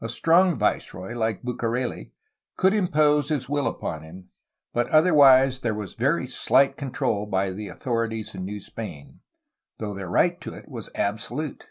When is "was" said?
5.74-5.92, 10.70-10.88